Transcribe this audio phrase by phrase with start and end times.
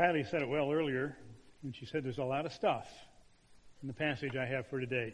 [0.00, 1.14] Kylie said it well earlier
[1.60, 2.88] when she said there's a lot of stuff
[3.82, 5.12] in the passage I have for today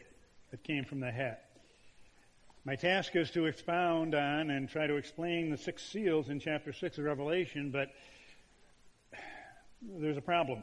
[0.53, 1.43] that came from the hat.
[2.65, 6.73] My task is to expound on and try to explain the six seals in chapter
[6.73, 7.89] 6 of Revelation, but
[9.83, 10.63] there's a problem.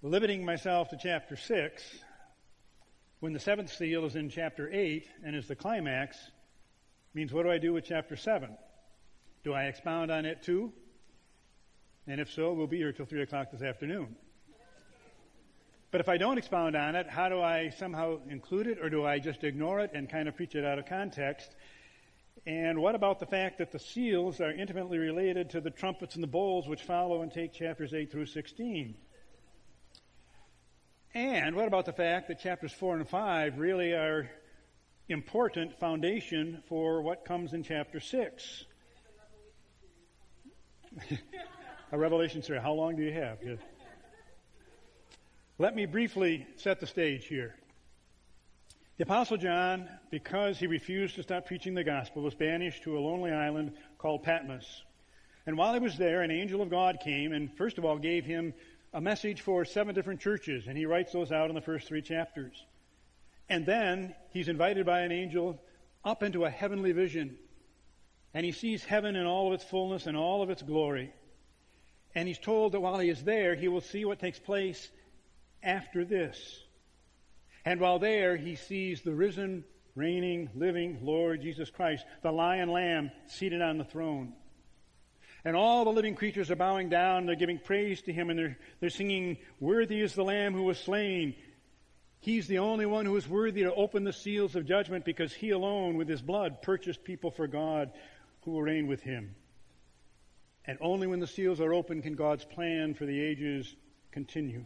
[0.00, 1.82] Limiting myself to chapter 6,
[3.20, 6.16] when the seventh seal is in chapter 8 and is the climax,
[7.12, 8.48] means what do I do with chapter 7?
[9.44, 10.72] Do I expound on it too?
[12.08, 14.14] And if so, we'll be here till 3 o'clock this afternoon.
[15.90, 19.04] But if I don't expound on it, how do I somehow include it, or do
[19.04, 21.54] I just ignore it and kind of preach it out of context?
[22.46, 26.22] And what about the fact that the seals are intimately related to the trumpets and
[26.22, 28.94] the bowls which follow and take chapters 8 through 16?
[31.14, 34.30] And what about the fact that chapters 4 and 5 really are
[35.08, 38.64] important foundation for what comes in chapter 6?
[41.98, 42.62] Revelation series.
[42.62, 43.38] How long do you have?
[45.58, 47.54] Let me briefly set the stage here.
[48.98, 53.00] The Apostle John, because he refused to stop preaching the gospel, was banished to a
[53.00, 54.84] lonely island called Patmos.
[55.46, 58.24] And while he was there, an angel of God came and, first of all, gave
[58.24, 58.54] him
[58.92, 62.02] a message for seven different churches, and he writes those out in the first three
[62.02, 62.64] chapters.
[63.48, 65.60] And then he's invited by an angel
[66.04, 67.36] up into a heavenly vision,
[68.32, 71.12] and he sees heaven in all of its fullness and all of its glory.
[72.16, 74.90] And he's told that while he is there, he will see what takes place
[75.62, 76.58] after this.
[77.62, 79.64] And while there, he sees the risen,
[79.94, 84.32] reigning, living Lord Jesus Christ, the lion lamb seated on the throne.
[85.44, 88.58] And all the living creatures are bowing down, they're giving praise to him, and they're,
[88.80, 91.34] they're singing, Worthy is the Lamb who was slain.
[92.20, 95.50] He's the only one who is worthy to open the seals of judgment because he
[95.50, 97.92] alone, with his blood, purchased people for God
[98.40, 99.34] who will reign with him.
[100.66, 103.74] And only when the seals are open can God's plan for the ages
[104.10, 104.64] continue.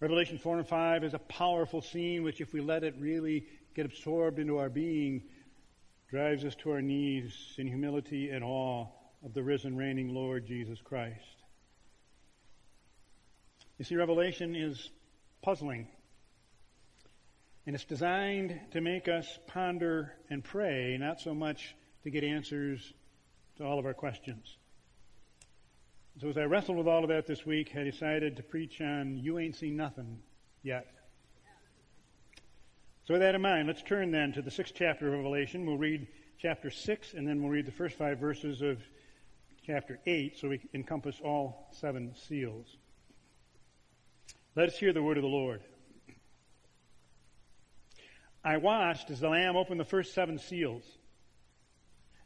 [0.00, 3.86] Revelation 4 and 5 is a powerful scene which, if we let it really get
[3.86, 5.22] absorbed into our being,
[6.08, 8.86] drives us to our knees in humility and awe
[9.24, 11.20] of the risen, reigning Lord Jesus Christ.
[13.78, 14.90] You see, Revelation is
[15.42, 15.88] puzzling.
[17.66, 21.74] And it's designed to make us ponder and pray, not so much
[22.04, 22.92] to get answers
[23.56, 24.56] to all of our questions.
[26.20, 29.18] So as I wrestled with all of that this week, I decided to preach on
[29.18, 30.18] You Ain't Seen Nothing
[30.62, 30.86] Yet.
[33.04, 35.64] So with that in mind, let's turn then to the sixth chapter of Revelation.
[35.64, 36.08] We'll read
[36.38, 38.82] chapter six, and then we'll read the first five verses of
[39.64, 42.66] chapter eight, so we encompass all seven seals.
[44.54, 45.60] Let us hear the word of the Lord.
[48.44, 50.84] I watched as the Lamb opened the first seven seals.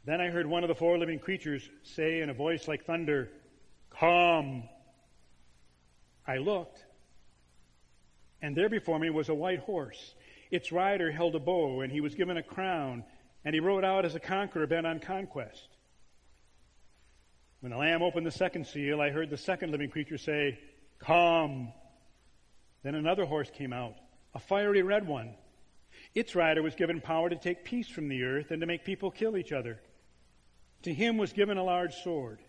[0.05, 3.29] Then I heard one of the four living creatures say in a voice like thunder,
[3.91, 4.63] Come.
[6.25, 6.83] I looked,
[8.41, 10.15] and there before me was a white horse.
[10.49, 13.03] Its rider held a bow, and he was given a crown,
[13.43, 15.67] and he rode out as a conqueror bent on conquest.
[17.59, 20.59] When the Lamb opened the second seal, I heard the second living creature say,
[20.99, 21.73] Come.
[22.83, 23.95] Then another horse came out,
[24.33, 25.35] a fiery red one.
[26.15, 29.11] Its rider was given power to take peace from the earth and to make people
[29.11, 29.79] kill each other.
[30.83, 32.39] To him was given a large sword.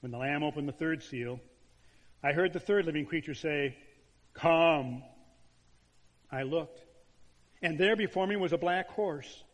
[0.00, 1.40] When the Lamb opened the third seal,
[2.22, 3.76] I heard the third living creature say,
[4.34, 5.02] Come.
[6.30, 6.80] I looked,
[7.62, 9.44] and there before me was a black horse.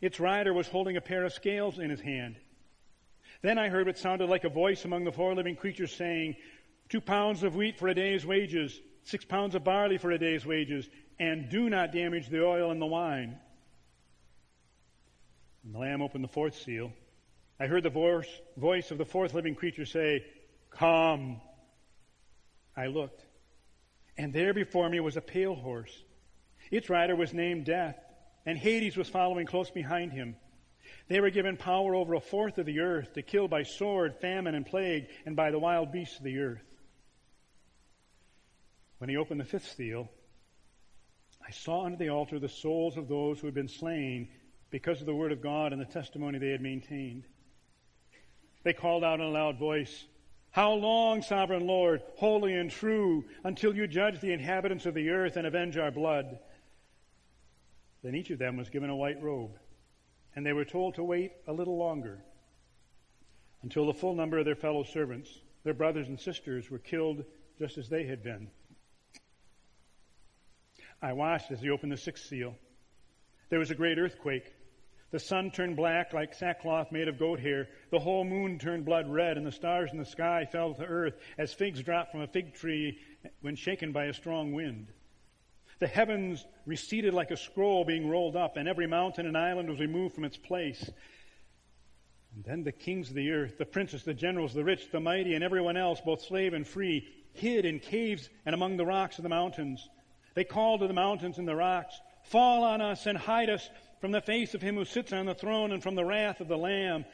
[0.00, 2.36] Its rider was holding a pair of scales in his hand.
[3.42, 6.36] Then I heard what sounded like a voice among the four living creatures saying,
[6.88, 10.46] Two pounds of wheat for a day's wages, six pounds of barley for a day's
[10.46, 13.38] wages, and do not damage the oil and the wine.
[15.62, 16.92] When the Lamb opened the fourth seal,
[17.60, 20.24] I heard the voice, voice of the fourth living creature say,
[20.70, 21.40] Come.
[22.76, 23.24] I looked,
[24.16, 26.04] and there before me was a pale horse.
[26.70, 27.98] Its rider was named Death,
[28.46, 30.36] and Hades was following close behind him.
[31.08, 34.54] They were given power over a fourth of the earth to kill by sword, famine,
[34.54, 36.62] and plague, and by the wild beasts of the earth.
[38.98, 40.08] When he opened the fifth seal,
[41.46, 44.28] I saw under the altar the souls of those who had been slain
[44.70, 47.24] because of the word of God and the testimony they had maintained.
[48.64, 50.04] They called out in a loud voice,
[50.50, 55.36] How long, sovereign Lord, holy and true, until you judge the inhabitants of the earth
[55.36, 56.38] and avenge our blood?
[58.02, 59.58] Then each of them was given a white robe,
[60.36, 62.22] and they were told to wait a little longer
[63.62, 65.30] until the full number of their fellow servants,
[65.64, 67.24] their brothers and sisters, were killed
[67.58, 68.48] just as they had been.
[71.02, 72.54] I watched as he opened the sixth seal.
[73.48, 74.52] There was a great earthquake
[75.10, 77.68] The sun turned black like sackcloth made of goat hair.
[77.90, 81.16] The whole moon turned blood red, and the stars in the sky fell to earth
[81.38, 82.98] as figs drop from a fig tree
[83.40, 84.92] when shaken by a strong wind.
[85.78, 89.80] The heavens receded like a scroll being rolled up, and every mountain and island was
[89.80, 90.90] removed from its place.
[92.34, 95.34] And then the kings of the earth, the princes, the generals, the rich, the mighty,
[95.34, 99.22] and everyone else, both slave and free, hid in caves and among the rocks of
[99.22, 99.88] the mountains.
[100.34, 101.98] They called to the mountains and the rocks,
[102.28, 103.68] Fall on us and hide us
[104.00, 106.48] from the face of him who sits on the throne and from the wrath of
[106.48, 107.04] the Lamb.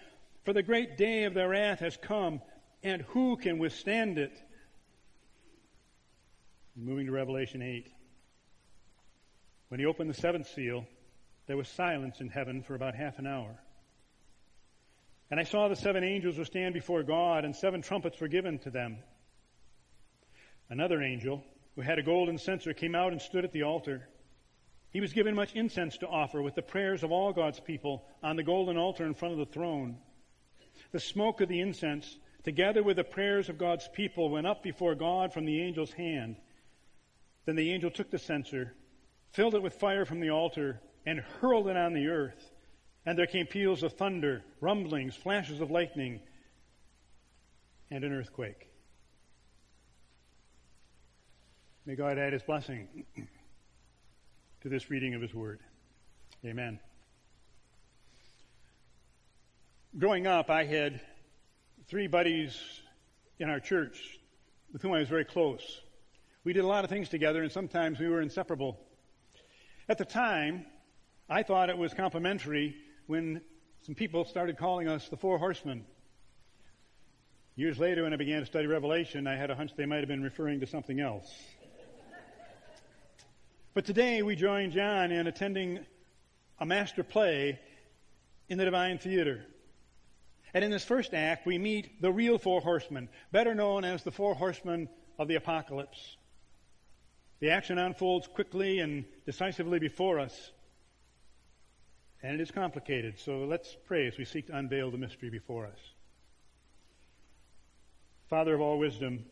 [0.45, 2.41] For the great day of their wrath has come,
[2.83, 4.37] and who can withstand it?
[6.77, 7.87] Moving to Revelation 8.
[9.69, 10.87] When he opened the seventh seal,
[11.47, 13.59] there was silence in heaven for about half an hour.
[15.31, 18.59] And I saw the seven angels were stand before God, and seven trumpets were given
[18.61, 18.99] to them.
[20.69, 21.45] Another angel,
[21.77, 24.09] who had a golden censer, came out and stood at the altar.
[24.95, 28.37] He was given much incense to offer with the prayers of all God's people on
[28.37, 29.99] the golden altar in front of the throne.
[30.93, 34.95] The smoke of the incense, together with the prayers of God's people, went up before
[34.95, 36.37] God from the angel's hand.
[37.45, 38.73] Then the angel took the censer,
[39.33, 42.53] filled it with fire from the altar, and hurled it on the earth.
[43.05, 46.21] And there came peals of thunder, rumblings, flashes of lightning,
[47.91, 48.69] and an earthquake.
[51.85, 53.07] May God add his blessing
[54.65, 55.61] to this reading of His Word.
[56.43, 56.81] Amen.
[59.99, 61.03] Growing up, I had
[61.87, 62.59] three buddies
[63.39, 64.19] in our church
[64.73, 65.83] with whom I was very close.
[66.45, 68.81] We did a lot of things together, and sometimes we were inseparable.
[69.87, 70.65] At the time,
[71.29, 72.75] I thought it was complimentary
[73.07, 73.43] when
[73.83, 75.85] some people started calling us the Four Horsemen.
[77.55, 80.09] Years later, when I began to study Revelation, I had a hunch they might have
[80.09, 81.31] been referring to something else.
[83.75, 85.85] But today we join John in attending
[86.61, 87.59] a master play
[88.49, 89.45] in the Divine Theater.
[90.55, 94.13] And in this first act, we meet the real four horsemen, better known as the
[94.13, 94.89] four horsemen
[95.19, 96.17] of the apocalypse.
[97.41, 100.53] The action unfolds quickly and decisively before us.
[102.23, 105.67] And it is complicated, so let's pray as we seek to unveil the mystery before
[105.67, 105.81] us.
[108.31, 109.25] Father of all wisdom,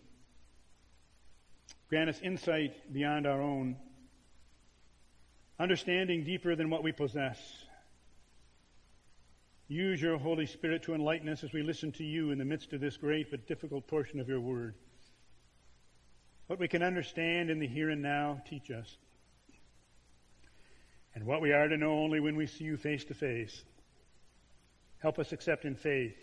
[1.88, 3.76] grant us insight beyond our own
[5.58, 7.38] understanding deeper than what we possess.
[9.68, 12.72] Use your Holy Spirit to enlighten us as we listen to you in the midst
[12.72, 14.74] of this great but difficult portion of your word.
[16.46, 18.98] What we can understand in the here and now, teach us.
[21.14, 23.62] And what we are to know only when we see you face to face.
[24.98, 26.16] Help us accept in faith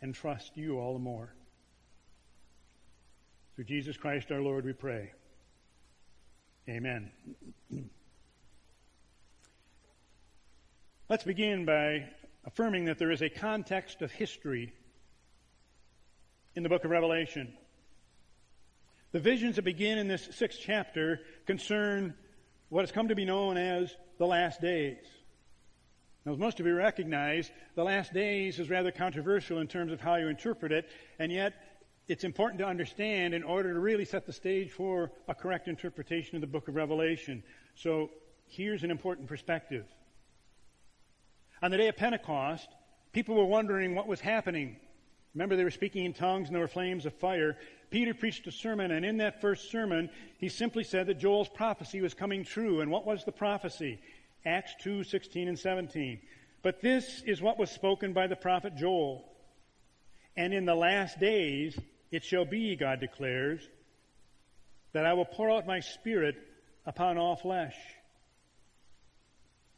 [0.00, 1.34] and trust you all the more.
[3.54, 5.12] Through Jesus Christ our Lord we pray.
[6.68, 7.10] Amen.
[11.06, 12.08] Let's begin by
[12.46, 14.72] affirming that there is a context of history
[16.54, 17.52] in the book of Revelation.
[19.12, 22.14] The visions that begin in this sixth chapter concern
[22.70, 25.04] what has come to be known as the last days.
[26.24, 30.00] Now, as most of you recognize, the last days is rather controversial in terms of
[30.00, 31.52] how you interpret it, and yet
[32.08, 36.36] it's important to understand in order to really set the stage for a correct interpretation
[36.36, 37.42] of the book of Revelation.
[37.74, 38.08] So,
[38.46, 39.84] here's an important perspective.
[41.64, 42.68] On the day of Pentecost,
[43.14, 44.76] people were wondering what was happening.
[45.32, 47.56] Remember, they were speaking in tongues and there were flames of fire.
[47.88, 52.02] Peter preached a sermon, and in that first sermon, he simply said that Joel's prophecy
[52.02, 52.82] was coming true.
[52.82, 53.98] And what was the prophecy?
[54.44, 56.20] Acts 2 16 and 17.
[56.60, 59.24] But this is what was spoken by the prophet Joel.
[60.36, 61.78] And in the last days
[62.10, 63.66] it shall be, God declares,
[64.92, 66.36] that I will pour out my spirit
[66.84, 67.76] upon all flesh.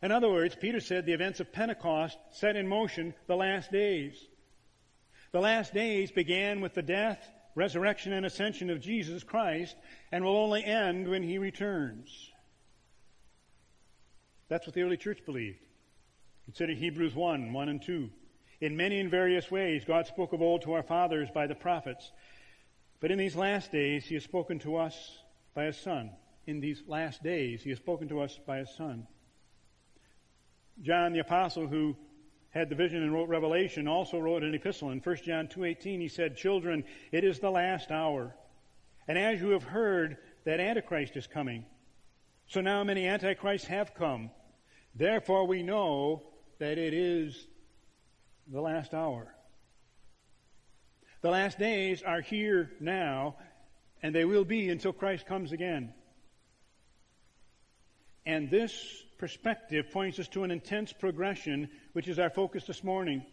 [0.07, 4.17] In other words, Peter said the events of Pentecost set in motion the last days.
[5.33, 7.19] The last days began with the death,
[7.57, 9.75] resurrection, and ascension of Jesus Christ
[10.13, 12.31] and will only end when he returns.
[14.49, 15.59] That's what the early church believed.
[16.45, 18.09] Consider Hebrews 1 1 and 2.
[18.61, 22.13] In many and various ways, God spoke of old to our fathers by the prophets.
[23.01, 25.19] But in these last days, He has spoken to us
[25.53, 26.13] by a Son.
[26.47, 29.09] In these last days, He has spoken to us by a Son.
[30.83, 31.97] John the apostle who
[32.51, 36.09] had the vision and wrote Revelation also wrote an epistle in 1 John 2:18 he
[36.09, 38.35] said children it is the last hour.
[39.09, 41.65] And as you have heard that antichrist is coming
[42.47, 44.31] so now many antichrists have come.
[44.95, 46.23] Therefore we know
[46.59, 47.47] that it is
[48.47, 49.35] the last hour.
[51.23, 53.37] The last days are here now
[54.03, 55.93] and they will be until Christ comes again.
[58.25, 63.25] And this perspective points us to an intense progression, which is our focus this morning.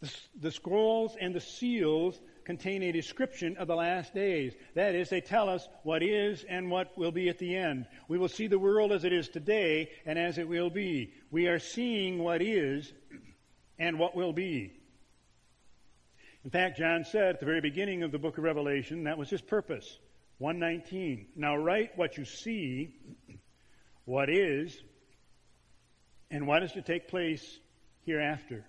[0.00, 4.54] The, the, scrolls and the seals contain a description of the last days.
[4.74, 7.86] That is, they tell us what is and what will be at the end.
[8.08, 11.12] We will see the world as it is today and as it will be.
[11.30, 12.92] We are seeing what is
[13.78, 14.72] and what will be.
[16.44, 19.28] In fact, John said at the very beginning of the book of Revelation, that was
[19.28, 19.98] his purpose.
[20.38, 21.26] 119.
[21.36, 22.94] Now write what you see,
[24.10, 24.76] what is,
[26.32, 27.60] and what is to take place
[28.04, 28.66] hereafter.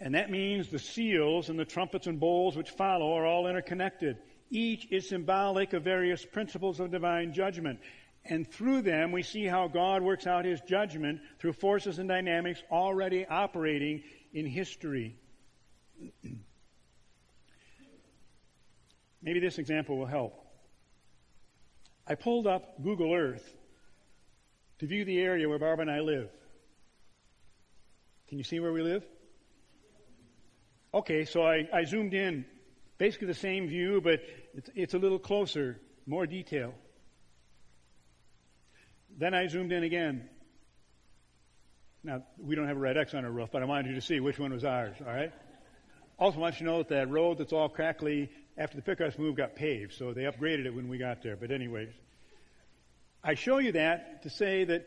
[0.00, 4.16] And that means the seals and the trumpets and bowls which follow are all interconnected.
[4.48, 7.80] Each is symbolic of various principles of divine judgment.
[8.24, 12.62] And through them, we see how God works out his judgment through forces and dynamics
[12.70, 15.16] already operating in history.
[19.22, 20.45] Maybe this example will help.
[22.06, 23.44] I pulled up Google Earth
[24.78, 26.30] to view the area where Barbara and I live.
[28.28, 29.04] Can you see where we live?
[30.94, 32.44] Okay, so I, I zoomed in.
[32.98, 34.20] Basically the same view, but
[34.54, 36.74] it's, it's a little closer, more detail.
[39.18, 40.28] Then I zoomed in again.
[42.02, 44.00] Now, we don't have a red X on our roof, but I wanted you to
[44.00, 45.32] see which one was ours, all right?
[46.18, 49.18] Also, I want you to know that that road that's all crackly after the pickups
[49.18, 51.36] move got paved, so they upgraded it when we got there.
[51.36, 51.92] But anyways,
[53.22, 54.86] I show you that to say that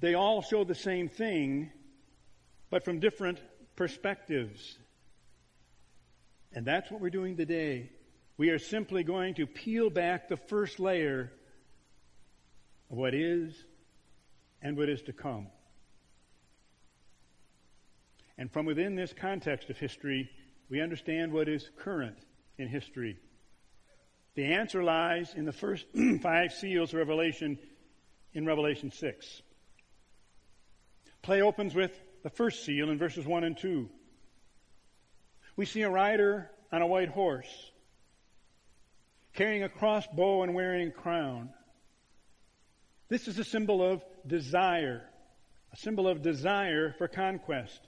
[0.00, 1.70] they all show the same thing,
[2.68, 3.38] but from different
[3.76, 4.78] perspectives.
[6.52, 7.90] And that's what we're doing today.
[8.36, 11.32] We are simply going to peel back the first layer
[12.90, 13.54] of what is
[14.60, 15.46] and what is to come.
[18.36, 20.30] And from within this context of history,
[20.70, 22.18] we understand what is current
[22.60, 23.16] in history.
[24.34, 25.86] The answer lies in the first
[26.22, 27.58] five seals of Revelation
[28.32, 29.42] in Revelation 6.
[31.22, 33.88] Play opens with the first seal in verses 1 and 2.
[35.56, 37.70] We see a rider on a white horse,
[39.34, 41.50] carrying a crossbow and wearing a crown.
[43.08, 45.02] This is a symbol of desire,
[45.72, 47.80] a symbol of desire for conquest.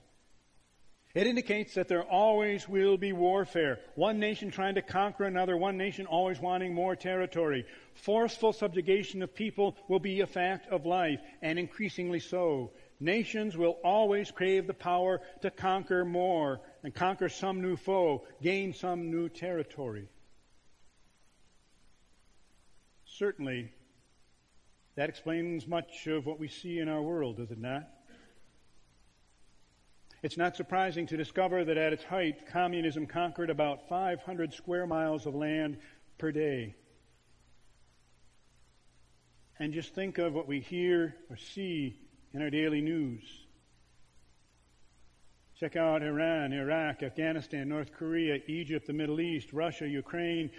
[1.15, 3.79] It indicates that there always will be warfare.
[3.93, 7.67] One nation trying to conquer another, one nation always wanting more territory.
[7.93, 12.71] Forceful subjugation of people will be a fact of life, and increasingly so.
[12.99, 18.73] Nations will always crave the power to conquer more and conquer some new foe, gain
[18.73, 20.07] some new territory.
[23.05, 23.71] Certainly,
[24.95, 27.87] that explains much of what we see in our world, does it not?
[30.23, 35.25] It's not surprising to discover that at its height, communism conquered about 500 square miles
[35.25, 35.77] of land
[36.17, 36.75] per day.
[39.59, 41.99] And just think of what we hear or see
[42.33, 43.21] in our daily news.
[45.59, 50.49] Check out Iran, Iraq, Afghanistan, North Korea, Egypt, the Middle East, Russia, Ukraine.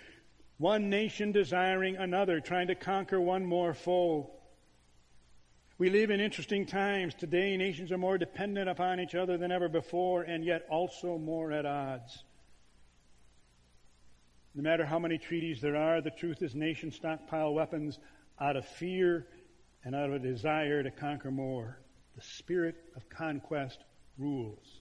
[0.58, 4.30] One nation desiring another, trying to conquer one more foe.
[5.76, 7.14] We live in interesting times.
[7.14, 11.50] Today, nations are more dependent upon each other than ever before, and yet also more
[11.50, 12.22] at odds.
[14.54, 17.98] No matter how many treaties there are, the truth is nations stockpile weapons
[18.40, 19.26] out of fear
[19.82, 21.80] and out of a desire to conquer more.
[22.14, 23.80] The spirit of conquest
[24.16, 24.80] rules.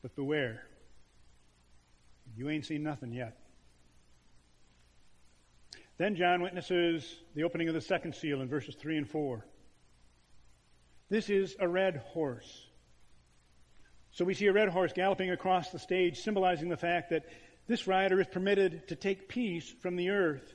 [0.00, 0.66] But beware,
[2.34, 3.36] you ain't seen nothing yet.
[5.98, 9.46] Then John witnesses the opening of the second seal in verses 3 and 4.
[11.08, 12.66] This is a red horse.
[14.10, 17.26] So we see a red horse galloping across the stage, symbolizing the fact that
[17.66, 20.54] this rider is permitted to take peace from the earth.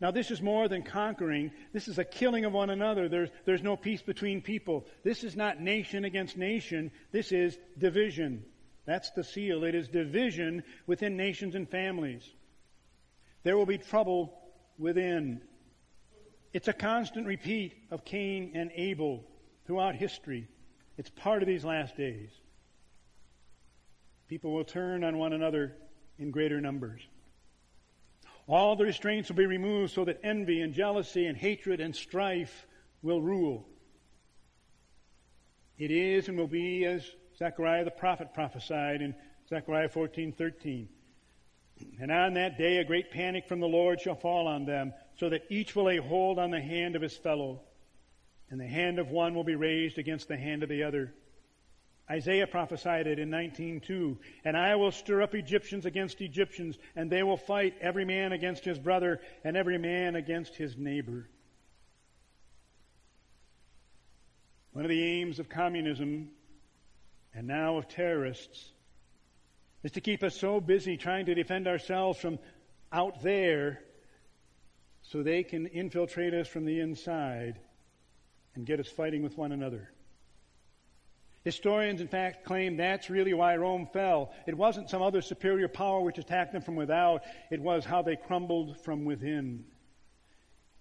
[0.00, 1.52] Now, this is more than conquering.
[1.72, 3.08] This is a killing of one another.
[3.08, 4.86] There's, there's no peace between people.
[5.02, 6.90] This is not nation against nation.
[7.12, 8.44] This is division.
[8.86, 9.64] That's the seal.
[9.64, 12.28] It is division within nations and families.
[13.44, 14.36] There will be trouble
[14.78, 15.40] within.
[16.52, 19.24] It's a constant repeat of Cain and Abel
[19.66, 20.48] throughout history.
[20.96, 22.30] It's part of these last days.
[24.28, 25.76] People will turn on one another
[26.18, 27.02] in greater numbers.
[28.46, 32.66] All the restraints will be removed so that envy and jealousy and hatred and strife
[33.02, 33.66] will rule.
[35.78, 39.14] It is and will be as Zechariah the prophet prophesied in
[39.48, 40.88] Zechariah 14:13.
[42.00, 45.28] And on that day a great panic from the Lord shall fall on them, so
[45.28, 47.62] that each will lay hold on the hand of his fellow,
[48.50, 51.14] and the hand of one will be raised against the hand of the other.
[52.10, 57.22] Isaiah prophesied it in 19:2, and I will stir up Egyptians against Egyptians, and they
[57.22, 61.28] will fight every man against his brother and every man against his neighbor.
[64.72, 66.30] One of the aims of communism
[67.32, 68.73] and now of terrorists
[69.84, 72.38] is to keep us so busy trying to defend ourselves from
[72.90, 73.82] out there
[75.02, 77.60] so they can infiltrate us from the inside
[78.54, 79.90] and get us fighting with one another.
[81.44, 84.32] Historians, in fact, claim that's really why Rome fell.
[84.46, 88.16] It wasn't some other superior power which attacked them from without, it was how they
[88.16, 89.66] crumbled from within.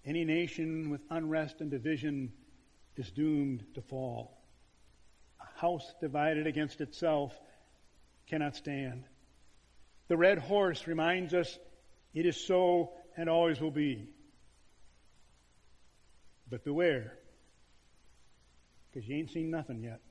[0.06, 2.32] Any nation with unrest and division
[2.96, 4.38] is doomed to fall.
[5.42, 7.38] A house divided against itself
[8.28, 9.04] cannot stand.
[10.08, 11.58] The red horse reminds us
[12.14, 14.08] it is so and always will be.
[16.50, 17.18] But beware,
[18.92, 20.02] because you ain't seen nothing yet.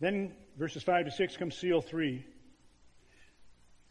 [0.00, 2.24] Then verses 5 to 6 comes seal 3.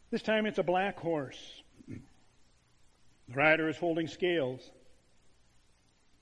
[0.09, 1.61] This time it's a black horse.
[1.87, 4.61] The rider is holding scales.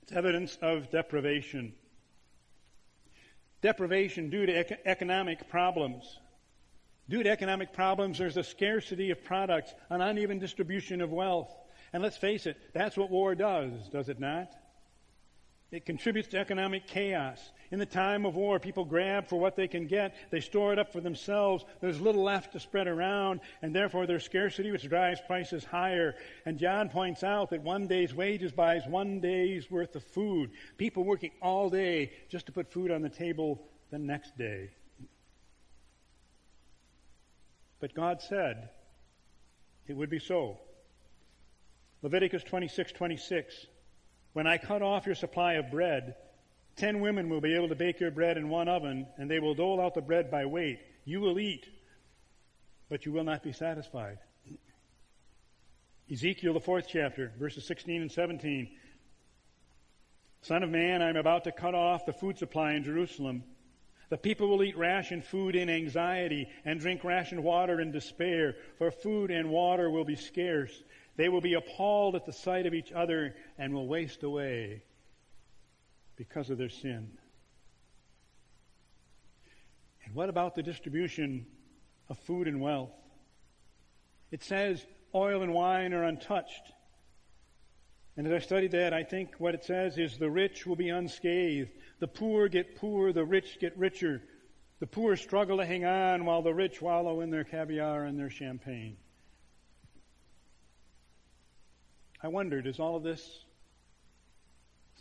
[0.01, 1.73] It's evidence of deprivation.
[3.65, 6.19] Deprivation due to economic problems.
[7.09, 11.51] Due to economic problems, there's a scarcity of products, an uneven distribution of wealth.
[11.91, 14.51] And let's face it, that's what war does, does it not?
[15.75, 17.51] It contributes to economic chaos.
[17.69, 20.15] In the time of war, people grab for what they can get.
[20.31, 21.65] They store it up for themselves.
[21.81, 26.15] There's little left to spread around, and therefore there's scarcity, which drives prices higher.
[26.45, 30.51] And John points out that one day's wages buys one day's worth of food.
[30.77, 34.69] People working all day just to put food on the table the next day.
[37.81, 38.69] But God said
[39.87, 40.57] it would be so.
[42.01, 43.67] Leviticus 26, 26.
[44.35, 46.15] When I cut off your supply of bread,
[46.75, 49.55] ten women will be able to bake your bread in one oven, and they will
[49.55, 50.79] dole out the bread by weight.
[51.05, 51.65] You will eat,
[52.89, 54.17] but you will not be satisfied.
[56.11, 58.67] Ezekiel, the fourth chapter, verses 16 and 17.
[60.41, 63.45] Son of man, I am about to cut off the food supply in Jerusalem.
[64.09, 68.91] The people will eat ration food in anxiety and drink rationed water in despair, for
[68.91, 70.73] food and water will be scarce.
[71.17, 74.83] They will be appalled at the sight of each other and will waste away
[76.15, 77.09] because of their sin.
[80.05, 81.45] And what about the distribution
[82.09, 82.91] of food and wealth?
[84.31, 86.73] It says oil and wine are untouched.
[88.17, 90.89] And as I studied that, I think what it says is the rich will be
[90.89, 91.71] unscathed.
[91.99, 94.21] The poor get poor, the rich get richer.
[94.79, 98.29] The poor struggle to hang on while the rich wallow in their caviar and their
[98.29, 98.97] champagne.
[102.25, 103.21] I wonder, does all of this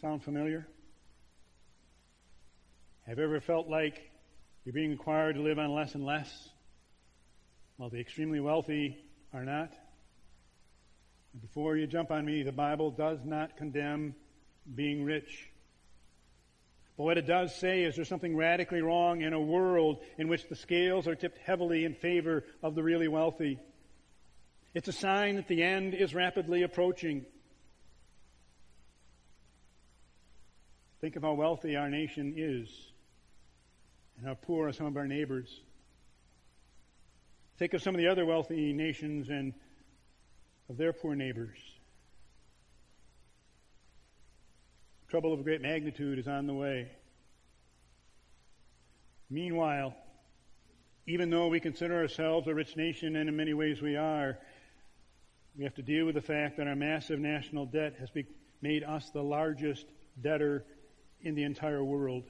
[0.03, 0.67] sound familiar?
[3.07, 3.99] Have you ever felt like
[4.63, 6.51] you're being required to live on less and less
[7.79, 8.99] while the extremely wealthy
[9.33, 9.73] are not?
[11.41, 14.15] Before you jump on me, the Bible does not condemn
[14.75, 15.49] being rich.
[16.99, 20.47] But what it does say is there's something radically wrong in a world in which
[20.51, 23.59] the scales are tipped heavily in favor of the really wealthy.
[24.75, 27.25] It's a sign that the end is rapidly approaching.
[31.01, 32.69] Think of how wealthy our nation is
[34.17, 35.61] and how poor are some of our neighbors.
[37.57, 39.55] Think of some of the other wealthy nations and
[40.69, 41.59] of their poor neighbors.
[45.09, 46.91] Trouble of great magnitude is on the way.
[49.31, 49.95] Meanwhile,
[51.07, 54.39] even though we consider ourselves a rich nation, and in many ways we are,
[55.57, 58.09] we have to deal with the fact that our massive national debt has
[58.61, 59.87] made us the largest
[60.21, 60.64] debtor
[61.21, 62.25] in the entire world.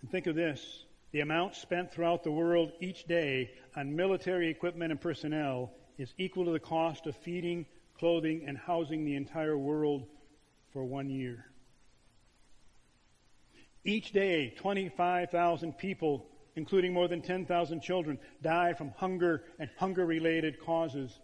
[0.00, 4.90] And think of this the amount spent throughout the world each day on military equipment
[4.90, 7.66] and personnel is equal to the cost of feeding,
[7.98, 10.06] clothing, and housing the entire world
[10.72, 11.44] for one year.
[13.84, 20.60] Each day, 25,000 people including more than 10,000 children, die from hunger and hunger related
[20.60, 21.18] causes.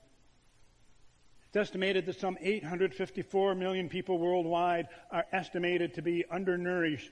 [1.49, 7.11] It's estimated that some 854 million people worldwide are estimated to be undernourished,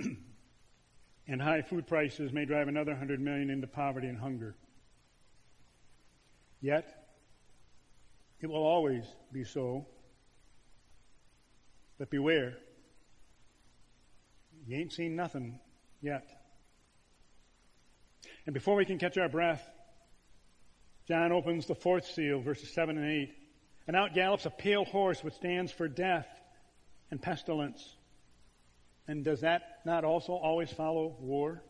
[1.28, 4.54] and high food prices may drive another 100 million into poverty and hunger.
[6.60, 7.06] Yet,
[8.40, 9.86] it will always be so.
[11.98, 12.58] But beware.
[14.66, 15.58] You ain't seen nothing
[16.00, 16.45] yet.
[18.46, 19.68] And before we can catch our breath,
[21.08, 23.34] John opens the fourth seal, verses 7 and 8.
[23.88, 26.26] And out gallops a pale horse which stands for death
[27.10, 27.96] and pestilence.
[29.08, 31.62] And does that not also always follow war?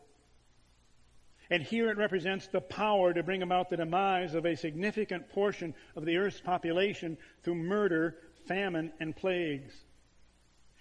[1.49, 5.73] And here it represents the power to bring about the demise of a significant portion
[5.95, 9.73] of the earth's population through murder, famine, and plagues.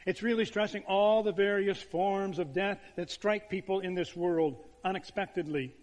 [0.07, 4.57] It's really stressing all the various forms of death that strike people in this world
[4.85, 5.75] unexpectedly.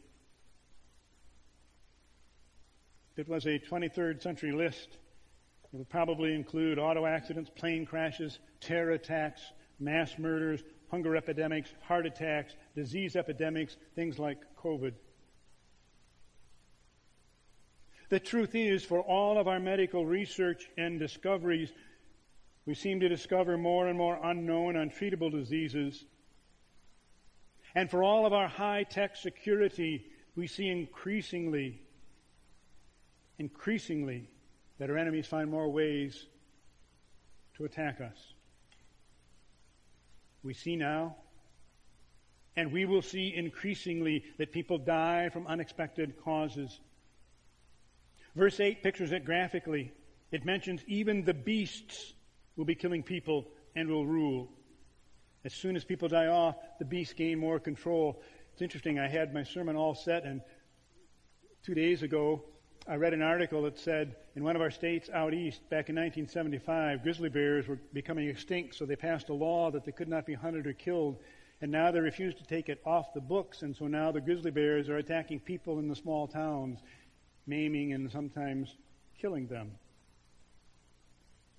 [3.16, 4.98] It was a 23rd century list.
[5.72, 9.42] It would probably include auto accidents, plane crashes, terror attacks,
[9.80, 14.94] mass murders, hunger epidemics, heart attacks, disease epidemics, things like COVID.
[18.10, 21.72] The truth is, for all of our medical research and discoveries,
[22.66, 26.06] we seem to discover more and more unknown, untreatable diseases.
[27.76, 31.82] And for all of our high tech security, we see increasingly,
[33.40, 34.30] increasingly,
[34.80, 36.28] that our enemies find more ways
[37.58, 38.34] to attack us.
[40.44, 41.16] We see now,
[42.56, 46.80] and we will see increasingly, that people die from unexpected causes.
[48.36, 49.92] Verse 8 pictures it graphically.
[50.32, 52.14] It mentions even the beasts
[52.56, 54.52] will be killing people and will rule.
[55.46, 58.22] As soon as people die off, the beasts gain more control.
[58.54, 60.42] It's interesting, I had my sermon all set, and
[61.64, 62.44] two days ago,
[62.86, 65.96] I read an article that said in one of our states out east, back in
[65.96, 70.26] 1975, grizzly bears were becoming extinct, so they passed a law that they could not
[70.26, 71.18] be hunted or killed.
[71.62, 74.52] And now they refuse to take it off the books, and so now the grizzly
[74.52, 76.80] bears are attacking people in the small towns,
[77.48, 78.76] maiming and sometimes
[79.18, 79.72] killing them.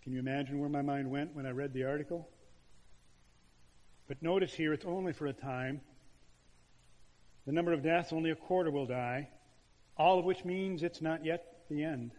[0.03, 2.29] Can you imagine where my mind went when I read the article?
[4.09, 5.81] But notice here, it's only for a time.
[7.47, 9.31] The number of deaths, only a quarter will die,
[9.96, 12.11] all of which means it's not yet the end.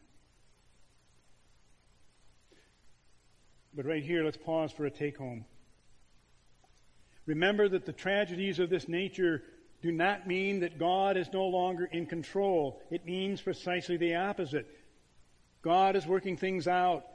[3.74, 5.46] But right here, let's pause for a take home.
[7.26, 9.44] Remember that the tragedies of this nature
[9.82, 12.82] do not mean that God is no longer in control.
[12.90, 14.68] It means precisely the opposite.
[15.62, 17.06] God is working things out.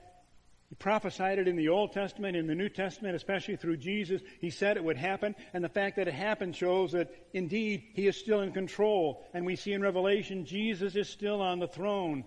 [0.70, 4.22] He prophesied it in the Old Testament, in the New Testament, especially through Jesus.
[4.40, 8.06] He said it would happen, and the fact that it happened shows that indeed He
[8.06, 9.26] is still in control.
[9.34, 12.24] And we see in Revelation, Jesus is still on the throne.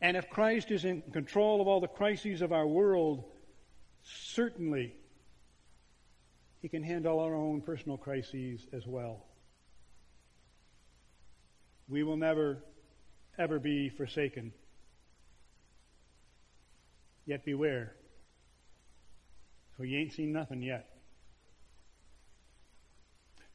[0.00, 3.24] And if Christ is in control of all the crises of our world,
[4.02, 4.94] certainly
[6.62, 9.26] He can handle our own personal crises as well.
[11.90, 12.64] We will never,
[13.38, 14.54] ever be forsaken.
[17.28, 17.92] Yet beware,
[19.76, 20.88] for you ain't seen nothing yet.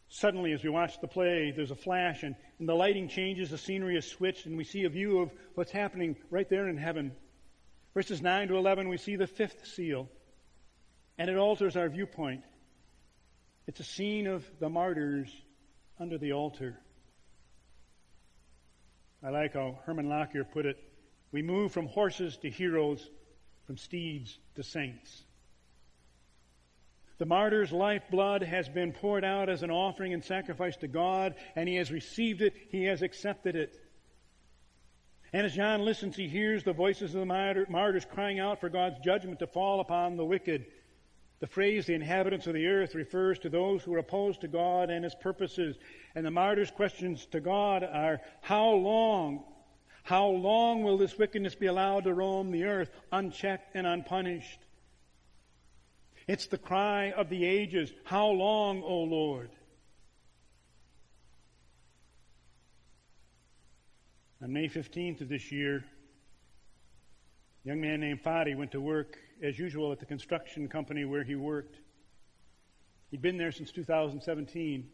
[0.10, 3.58] Suddenly, as we watch the play, there's a flash, and, and the lighting changes, the
[3.58, 7.14] scenery is switched, and we see a view of what's happening right there in heaven.
[7.96, 10.08] Verses 9 to 11, we see the fifth seal,
[11.18, 12.44] and it alters our viewpoint.
[13.66, 15.36] It's a scene of the martyrs
[16.00, 16.78] under the altar.
[19.24, 20.78] I like how Herbert Lockyer put it.
[21.32, 23.10] We move from horses to heroes
[23.66, 25.24] from steeds to saints.
[27.20, 31.70] The martyr's lifeblood has been poured out as an offering and sacrifice to God, and
[31.70, 33.80] he has received it, he has accepted it.
[35.32, 39.00] And as John listens, he hears the voices of the martyrs crying out for God's
[39.00, 40.66] judgment to fall upon the wicked.
[41.40, 44.90] The phrase, the inhabitants of the earth, refers to those who are opposed to God
[44.90, 45.78] and his purposes.
[46.16, 49.44] And the martyrs' questions to God are, How long,
[50.04, 54.60] how long will this wickedness be allowed to roam the earth unchecked and unpunished?
[56.28, 57.92] It's the cry of the ages.
[58.04, 59.50] How long, O Lord?
[64.42, 65.86] On May 15th of this year,
[67.64, 71.24] a young man named Fadi went to work as usual at the construction company where
[71.24, 71.78] he worked.
[73.10, 74.90] He'd been there since 2017.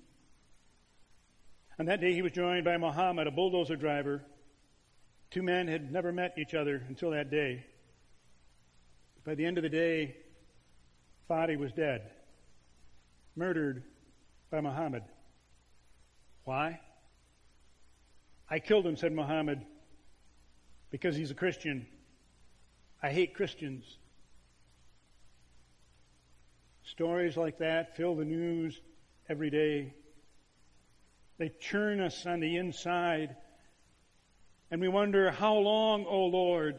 [1.79, 4.23] On that day, he was joined by Mohammed, a bulldozer driver
[5.31, 7.63] Two men had never met each other until that day.
[9.23, 10.15] By the end of the day,
[11.29, 12.09] Fadi was dead,
[13.35, 13.83] murdered
[14.49, 15.03] by Muhammad.
[16.45, 16.79] Why?
[18.49, 19.61] I killed him, said Muhammad,
[20.89, 21.85] because he's a Christian.
[23.03, 23.85] I hate Christians.
[26.85, 28.81] Stories like that fill the news
[29.29, 29.93] every day.
[31.37, 33.35] They churn us on the inside
[34.71, 36.75] and we wonder, how long, O Lord?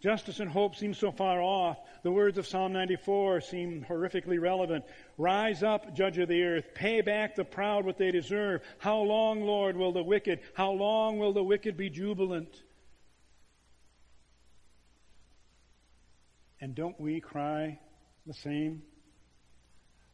[0.00, 1.78] Justice and hope seem so far off.
[2.02, 4.84] The words of Psalm 94 seem horrifically relevant.
[5.16, 6.66] Rise up, judge of the earth.
[6.74, 8.60] Pay back the proud what they deserve.
[8.78, 12.62] How long, Lord, will the wicked, how long will the wicked be jubilant?
[16.60, 17.78] And don't we cry
[18.26, 18.82] the same?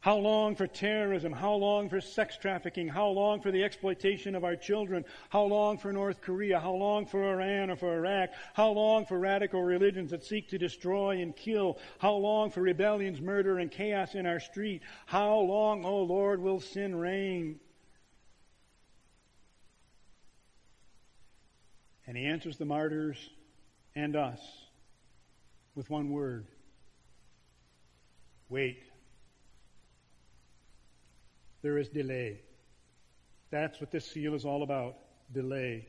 [0.03, 1.31] How long for terrorism?
[1.31, 2.89] How long for sex trafficking?
[2.89, 5.05] How long for the exploitation of our children?
[5.29, 6.59] How long for North Korea?
[6.59, 8.31] How long for Iran or for Iraq?
[8.53, 11.79] How long for radical religions that seek to destroy and kill?
[11.99, 14.81] How long for rebellions, murder, and chaos in our street?
[15.05, 17.61] How long, O oh Lord, will sin reign?
[22.05, 23.29] And he answers the martyrs
[23.95, 24.41] and us
[25.75, 26.45] with one word
[28.49, 28.83] wait
[31.63, 32.41] there is delay.
[33.49, 34.97] That's what this seal is all about
[35.33, 35.87] delay.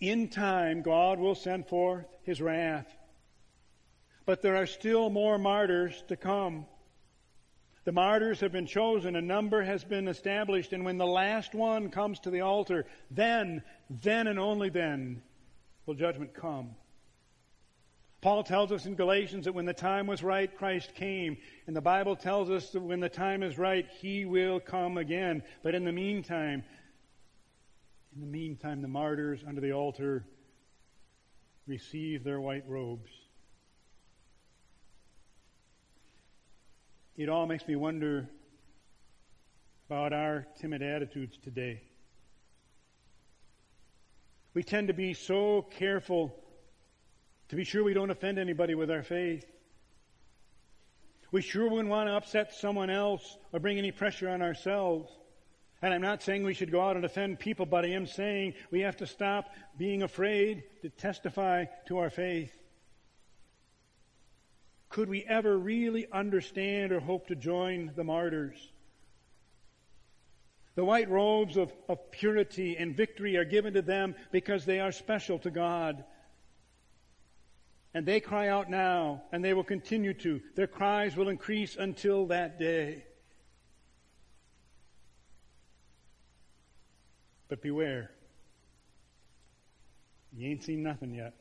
[0.00, 2.86] In time, God will send forth his wrath.
[4.24, 6.66] But there are still more martyrs to come.
[7.84, 11.90] The martyrs have been chosen, a number has been established, and when the last one
[11.90, 15.22] comes to the altar, then, then and only then
[15.86, 16.74] will judgment come.
[18.26, 21.36] Paul tells us in Galatians that when the time was right, Christ came.
[21.68, 25.44] And the Bible tells us that when the time is right, He will come again.
[25.62, 26.64] But in the meantime,
[28.16, 30.24] in the meantime, the martyrs under the altar
[31.68, 33.12] receive their white robes.
[37.16, 38.28] It all makes me wonder
[39.88, 41.80] about our timid attitudes today.
[44.52, 46.42] We tend to be so careful
[47.48, 49.44] to be sure we don't offend anybody with our faith.
[51.32, 55.10] We sure wouldn't want to upset someone else or bring any pressure on ourselves.
[55.82, 58.54] And I'm not saying we should go out and offend people, but I am saying
[58.70, 62.52] we have to stop being afraid to testify to our faith.
[64.88, 68.56] Could we ever really understand or hope to join the martyrs?
[70.76, 74.92] The white robes of, of purity and victory are given to them because they are
[74.92, 76.04] special to God.
[77.96, 80.42] And they cry out now, and they will continue to.
[80.54, 83.06] Their cries will increase until that day.
[87.48, 88.10] But beware.
[90.36, 91.36] You ain't seen nothing yet.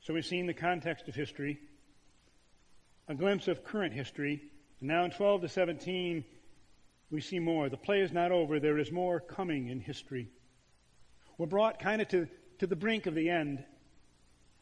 [0.00, 1.60] So we've seen the context of history,
[3.06, 4.40] a glimpse of current history,
[4.80, 6.24] and now in 12 to 17,
[7.10, 7.68] we see more.
[7.68, 8.58] The play is not over.
[8.58, 10.30] There is more coming in history.
[11.36, 12.28] We're brought kind of to
[12.62, 13.64] to the brink of the end.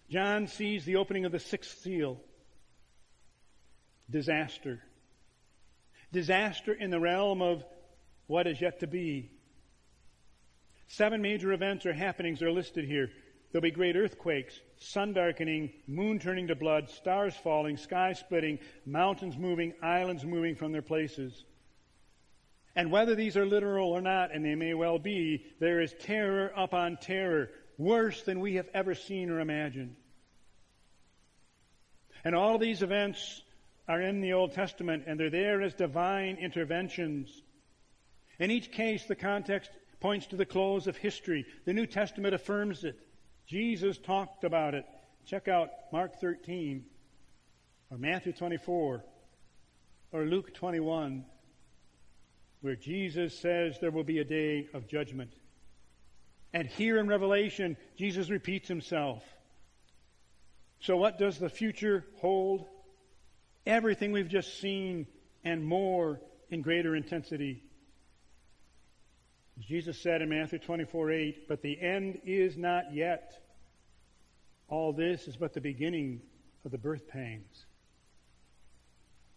[0.08, 2.18] John sees the opening of the sixth seal.
[4.08, 4.80] Disaster.
[6.10, 7.62] Disaster in the realm of
[8.26, 9.30] what is yet to be.
[10.88, 13.10] Seven major events or happenings are listed here.
[13.52, 19.36] There'll be great earthquakes, sun darkening, moon turning to blood, stars falling, sky splitting, mountains
[19.36, 21.44] moving, islands moving from their places.
[22.74, 26.50] And whether these are literal or not, and they may well be, there is terror
[26.56, 27.50] upon terror,
[27.80, 29.96] worse than we have ever seen or imagined.
[32.22, 33.42] And all these events
[33.88, 37.42] are in the Old Testament and they're there as divine interventions.
[38.38, 41.46] In each case, the context points to the close of history.
[41.64, 42.98] The New Testament affirms it.
[43.46, 44.84] Jesus talked about it.
[45.26, 46.84] Check out Mark 13
[47.90, 49.04] or Matthew 24
[50.12, 51.24] or Luke 21
[52.60, 55.32] where Jesus says there will be a day of judgment.
[56.52, 59.22] And here in Revelation, Jesus repeats himself.
[60.80, 62.66] So, what does the future hold?
[63.66, 65.06] Everything we've just seen
[65.44, 67.62] and more in greater intensity.
[69.60, 73.32] Jesus said in Matthew 24 8, but the end is not yet.
[74.68, 76.22] All this is but the beginning
[76.64, 77.66] of the birth pangs.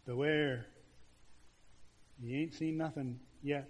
[0.06, 0.67] Beware.
[2.21, 3.69] You ain't seen nothing yet.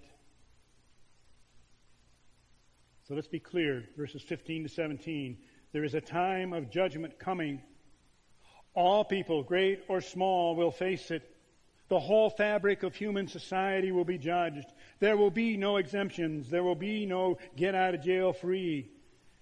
[3.14, 5.38] So let's be clear, verses 15 to 17.
[5.72, 7.62] There is a time of judgment coming.
[8.74, 11.22] All people, great or small, will face it.
[11.90, 14.66] The whole fabric of human society will be judged.
[15.00, 16.50] There will be no exemptions.
[16.50, 18.90] There will be no get out of jail free.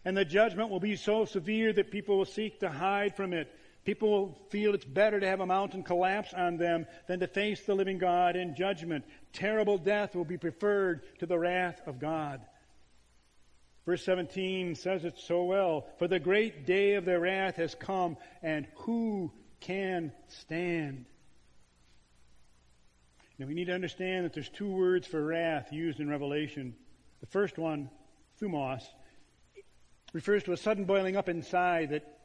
[0.03, 3.55] And the judgment will be so severe that people will seek to hide from it.
[3.85, 7.61] People will feel it's better to have a mountain collapse on them than to face
[7.61, 9.05] the living God in judgment.
[9.31, 12.41] Terrible death will be preferred to the wrath of God.
[13.85, 15.87] Verse 17 says it so well.
[15.97, 21.05] For the great day of their wrath has come, and who can stand?
[23.39, 26.75] Now we need to understand that there's two words for wrath used in Revelation.
[27.21, 27.89] The first one,
[28.39, 28.83] thumos,
[30.13, 32.19] refers to a sudden boiling up inside that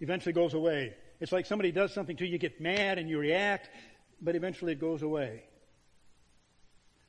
[0.00, 0.94] eventually goes away.
[1.20, 3.70] It's like somebody does something to you, you get mad and you react,
[4.20, 5.44] but eventually it goes away.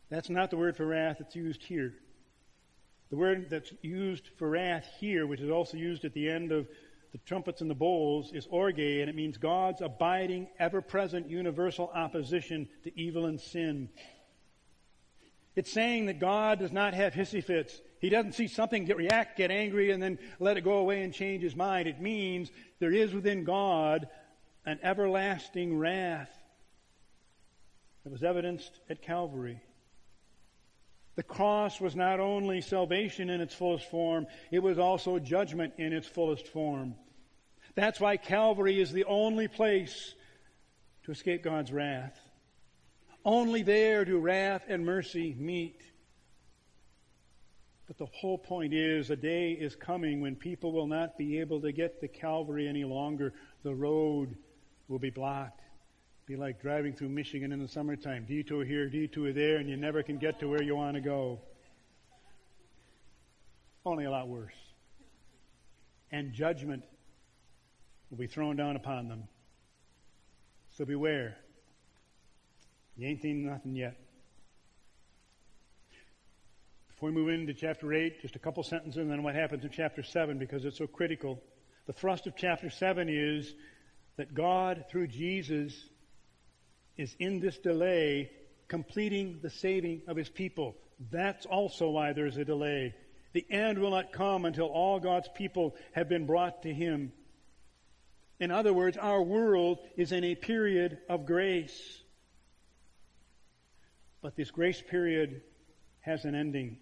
[0.10, 1.96] That's not the word for wrath that's used here.
[3.10, 6.68] The word that's used for wrath here, which is also used at the end of
[7.14, 11.90] the trumpets and the bowls, is orge, and it means God's abiding, ever present, universal
[11.94, 13.90] opposition to evil and sin.
[15.56, 17.82] It's saying that God does not have hissy fits.
[18.00, 21.14] He doesn't see something, get react, get angry, and then let it go away and
[21.14, 21.88] change his mind.
[21.88, 24.08] It means there is within God
[24.66, 26.30] an everlasting wrath
[28.04, 29.62] that was evidenced at Calvary.
[31.18, 35.92] The cross was not only salvation in its fullest form, it was also judgment in
[35.92, 36.94] its fullest form.
[37.74, 40.14] That's why Calvary is the only place
[41.04, 42.16] to escape God's wrath.
[43.26, 45.82] Only there do wrath and mercy meet.
[47.88, 51.62] But the whole point is a day is coming when people will not be able
[51.62, 53.34] to get to Calvary any longer.
[53.64, 54.36] The road
[54.88, 55.62] will be blocked.
[56.28, 58.26] Be like driving through Michigan in the summertime.
[58.28, 61.40] Detour here, detour there, and you never can get to where you want to go.
[63.86, 64.54] Only a lot worse.
[66.12, 66.84] And judgment
[68.10, 69.24] will be thrown down upon them.
[70.78, 71.38] So beware.
[72.98, 73.96] You ain't seen nothing yet.
[76.90, 79.70] Before we move into chapter 8, just a couple sentences and then what happens in
[79.70, 81.42] chapter 7 because it's so critical.
[81.86, 83.54] The thrust of chapter 7 is
[84.18, 85.74] that God, through Jesus,
[86.98, 88.32] is in this delay
[88.68, 90.76] completing the saving of his people.
[91.12, 92.96] That's also why there's a delay.
[93.34, 97.12] The end will not come until all God's people have been brought to him.
[98.40, 102.02] In other words, our world is in a period of grace.
[104.22, 105.42] But this grace period
[106.02, 106.78] has an ending.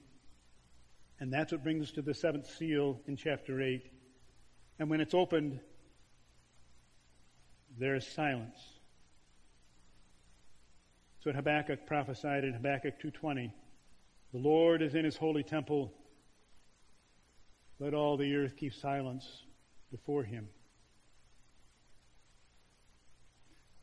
[1.20, 3.84] And that's what brings us to the seventh seal in chapter 8.
[4.80, 5.60] And when it's opened,
[7.78, 8.58] there is silence.
[11.26, 13.52] So Habakkuk prophesied in Habakkuk 2.20,
[14.32, 15.92] The Lord is in his holy temple.
[17.80, 19.26] Let all the earth keep silence
[19.90, 20.48] before him.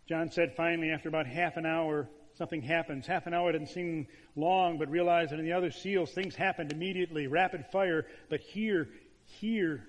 [0.08, 3.08] John said finally, after about half an hour, something happens.
[3.08, 6.70] Half an hour didn't seem long, but realize that in the other seals, things happened
[6.70, 8.06] immediately, rapid fire.
[8.30, 8.88] But here,
[9.24, 9.88] here,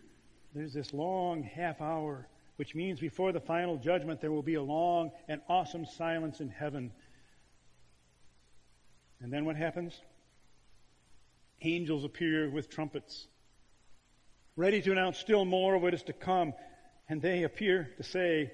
[0.55, 4.63] there's this long half hour, which means before the final judgment, there will be a
[4.63, 6.91] long and awesome silence in heaven.
[9.23, 9.99] And then what happens?
[11.61, 13.27] Angels appear with trumpets,
[14.57, 16.53] ready to announce still more of what is to come.
[17.07, 18.51] And they appear to say,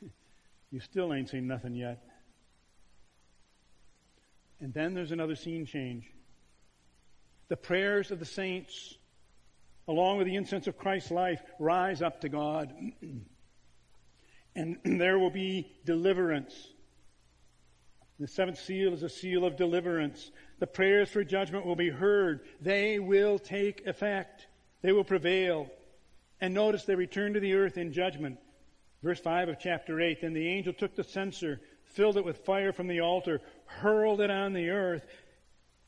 [0.70, 2.00] You still ain't seen nothing yet.
[4.60, 6.04] And then there's another scene change.
[7.48, 8.94] The prayers of the saints,
[9.88, 12.72] along with the incense of Christ's life, rise up to God.
[14.54, 16.54] and there will be deliverance.
[18.18, 20.32] The seventh seal is a seal of deliverance.
[20.58, 22.40] The prayers for judgment will be heard.
[22.60, 24.48] They will take effect.
[24.82, 25.70] They will prevail.
[26.40, 28.38] And notice they return to the earth in judgment.
[29.02, 32.72] Verse 5 of chapter 8 Then the angel took the censer, filled it with fire
[32.72, 35.06] from the altar, hurled it on the earth,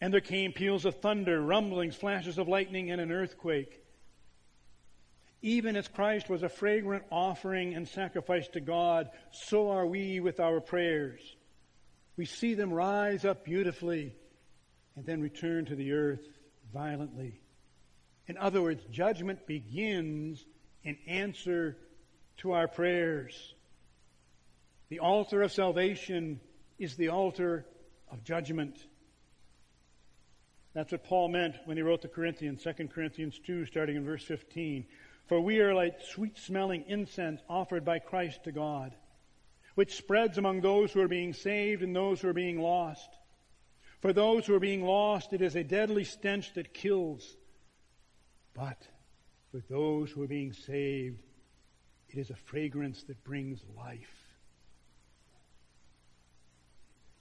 [0.01, 3.83] and there came peals of thunder, rumblings, flashes of lightning, and an earthquake.
[5.43, 10.38] Even as Christ was a fragrant offering and sacrifice to God, so are we with
[10.38, 11.37] our prayers.
[12.20, 14.14] We see them rise up beautifully
[14.94, 16.20] and then return to the earth
[16.70, 17.40] violently.
[18.26, 20.44] In other words, judgment begins
[20.85, 21.78] in answer
[22.40, 23.54] to our prayers.
[24.90, 26.40] The altar of salvation
[26.78, 27.64] is the altar
[28.12, 28.76] of judgment.
[30.74, 34.24] That's what Paul meant when he wrote to Corinthians, 2 Corinthians 2, starting in verse
[34.24, 34.85] 15.
[35.26, 38.94] For we are like sweet smelling incense offered by Christ to God,
[39.74, 43.09] which spreads among those who are being saved and those who are being lost.
[44.00, 47.37] For those who are being lost, it is a deadly stench that kills.
[48.54, 48.83] But
[49.50, 51.22] for those who are being saved,
[52.09, 54.16] it is a fragrance that brings life.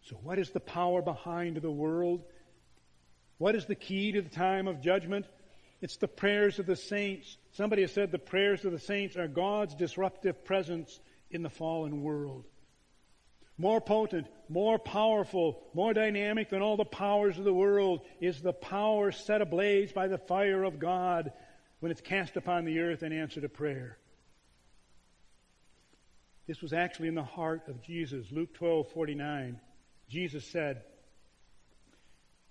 [0.02, 2.24] So, what is the power behind the world?
[3.38, 5.28] What is the key to the time of judgment?
[5.82, 7.38] It's the prayers of the saints.
[7.52, 11.00] Somebody has said the prayers of the saints are God's disruptive presence
[11.32, 12.46] in the fallen world.
[13.58, 18.54] More potent, more powerful, more dynamic than all the powers of the world is the
[18.54, 21.34] power set ablaze by the fire of God
[21.82, 23.98] when it's cast upon the earth in answer to prayer.
[26.48, 28.32] This was actually in the heart of Jesus.
[28.32, 29.60] Luke 12, 49.
[30.10, 30.82] Jesus said,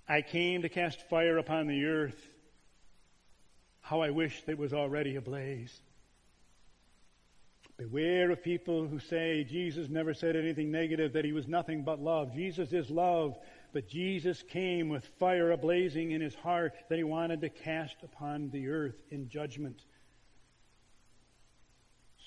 [0.07, 2.29] I came to cast fire upon the earth.
[3.81, 5.81] How I wish it was already ablaze.
[7.79, 12.01] Beware of people who say Jesus never said anything negative, that he was nothing but
[12.01, 12.35] love.
[12.35, 13.37] Jesus is love,
[13.73, 18.51] but Jesus came with fire ablazing in his heart that he wanted to cast upon
[18.51, 19.81] the earth in judgment.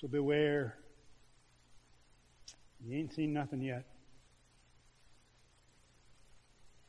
[0.00, 0.78] So beware.
[2.82, 3.84] You ain't seen nothing yet.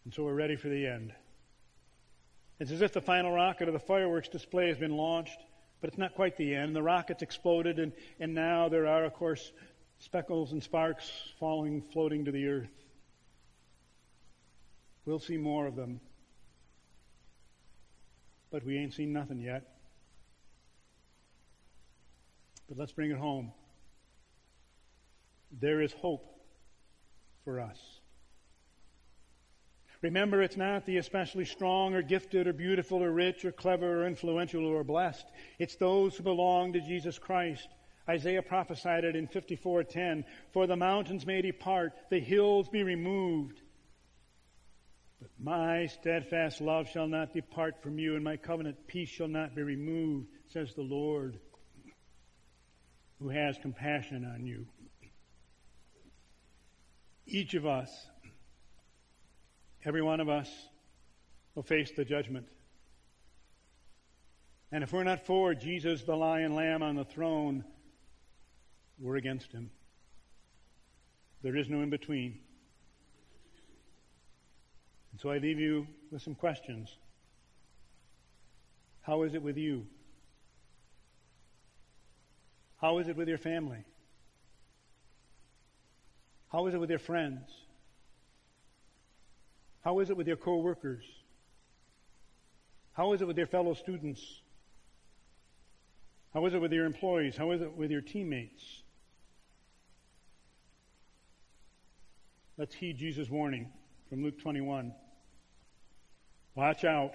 [0.05, 1.13] And so we're ready for the end.
[2.61, 5.39] It's as if the final rocket of the fireworks display has been launched,
[5.83, 6.73] but it's not quite the end.
[6.73, 9.51] The rocket's exploded, and, and now there are, of course,
[9.97, 11.11] speckles and sparks
[11.41, 12.69] falling, floating to the earth.
[15.05, 15.99] We'll see more of them.
[18.49, 19.75] But we ain't seen nothing yet.
[22.69, 23.51] But let's bring it home.
[25.59, 26.23] There is hope
[27.43, 27.77] for us.
[30.03, 34.05] Remember, it's not the especially strong or gifted or beautiful or rich or clever or
[34.05, 35.25] influential or blessed.
[35.59, 37.69] It's those who belong to Jesus Christ.
[38.07, 43.61] Isaiah prophesied it in 54:10, "For the mountains may depart, the hills be removed,
[45.21, 49.55] but my steadfast love shall not depart from you, and my covenant peace shall not
[49.55, 51.39] be removed," says the Lord,
[53.19, 54.67] who has compassion on you.
[57.25, 58.09] Each of us
[59.85, 60.49] Every one of us
[61.55, 62.47] will face the judgment.
[64.71, 67.63] And if we're not for Jesus, the lion lamb on the throne,
[68.99, 69.69] we're against him.
[71.43, 72.39] There is no in between.
[75.11, 76.95] And so I leave you with some questions.
[79.01, 79.85] How is it with you?
[82.77, 83.83] How is it with your family?
[86.51, 87.49] How is it with your friends?
[89.83, 91.03] How is it with your co-workers?
[92.93, 94.21] How is it with your fellow students?
[96.33, 97.35] How is it with your employees?
[97.35, 98.63] How is it with your teammates?
[102.57, 103.71] Let's heed Jesus' warning
[104.09, 104.93] from Luke 21.
[106.55, 107.13] Watch out.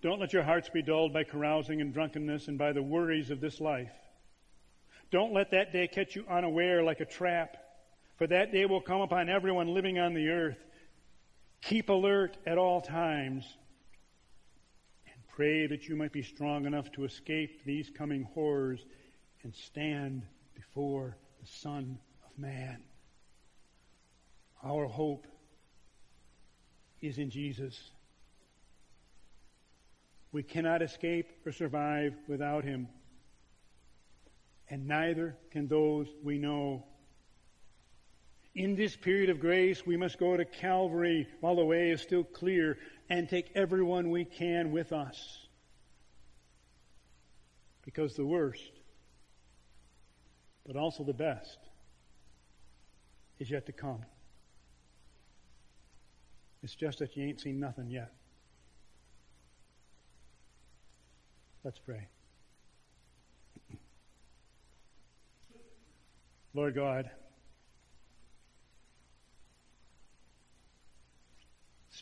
[0.00, 3.40] Don't let your hearts be dulled by carousing and drunkenness and by the worries of
[3.40, 3.92] this life.
[5.10, 7.56] Don't let that day catch you unaware like a trap,
[8.16, 10.58] for that day will come upon everyone living on the earth.
[11.62, 13.44] Keep alert at all times
[15.06, 18.84] and pray that you might be strong enough to escape these coming horrors
[19.44, 20.22] and stand
[20.54, 22.82] before the Son of Man.
[24.64, 25.26] Our hope
[27.00, 27.90] is in Jesus.
[30.32, 32.88] We cannot escape or survive without him.
[34.68, 36.86] And neither can those we know
[38.54, 42.24] in this period of grace, we must go to Calvary while the way is still
[42.24, 42.78] clear
[43.08, 45.38] and take everyone we can with us.
[47.84, 48.70] Because the worst,
[50.66, 51.58] but also the best,
[53.38, 54.04] is yet to come.
[56.62, 58.12] It's just that you ain't seen nothing yet.
[61.64, 62.06] Let's pray.
[66.54, 67.10] Lord God,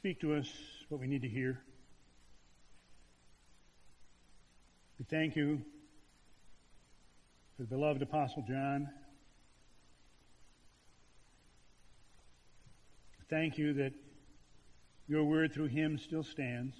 [0.00, 0.50] Speak to us
[0.88, 1.60] what we need to hear.
[4.98, 5.60] We thank you
[7.54, 8.88] for the beloved Apostle John.
[13.28, 13.92] Thank you that
[15.06, 16.74] your word through him still stands.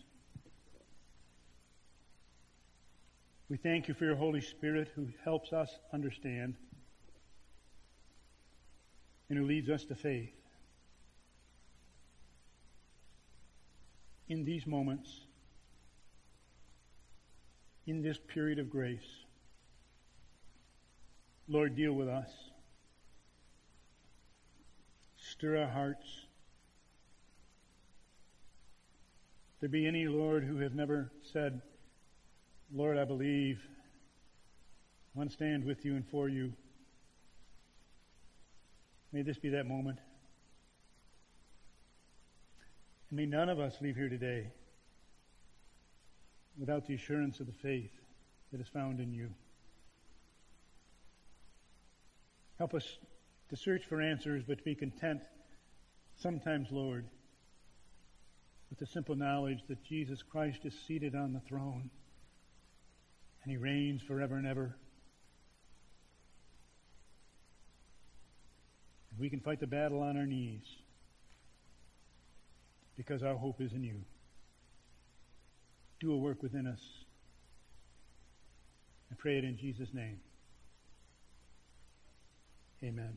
[3.50, 6.54] We thank you for your Holy Spirit who helps us understand
[9.28, 10.39] and who leads us to faith.
[14.30, 15.10] In these moments,
[17.86, 19.24] in this period of grace.
[21.48, 22.30] Lord, deal with us.
[25.16, 26.06] Stir our hearts.
[29.58, 31.60] There be any, Lord, who have never said,
[32.72, 33.60] Lord, I believe.
[35.20, 36.52] To stand with you and for you.
[39.12, 39.98] May this be that moment.
[43.11, 44.46] And may none of us leave here today
[46.58, 47.90] without the assurance of the faith
[48.52, 49.30] that is found in you.
[52.58, 52.98] Help us
[53.48, 55.20] to search for answers, but to be content
[56.18, 57.06] sometimes, Lord,
[58.68, 61.90] with the simple knowledge that Jesus Christ is seated on the throne
[63.42, 64.76] and he reigns forever and ever.
[69.11, 70.62] And we can fight the battle on our knees
[73.01, 74.03] because our hope is in you.
[76.01, 76.80] Do a work within us.
[79.11, 80.20] I pray it in Jesus' name.
[82.84, 83.16] Amen.